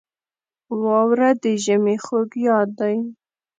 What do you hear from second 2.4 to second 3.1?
یاد دی.